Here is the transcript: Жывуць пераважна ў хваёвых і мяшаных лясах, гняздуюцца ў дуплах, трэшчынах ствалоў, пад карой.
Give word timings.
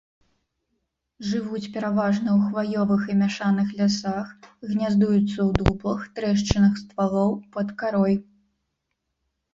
Жывуць 1.31 1.69
пераважна 1.75 2.29
ў 2.33 2.39
хваёвых 2.47 3.03
і 3.13 3.17
мяшаных 3.21 3.67
лясах, 3.81 4.31
гняздуюцца 4.69 5.21
ў 5.21 5.47
дуплах, 5.61 6.01
трэшчынах 6.17 6.73
ствалоў, 6.83 7.31
пад 7.59 7.67
карой. 7.83 8.15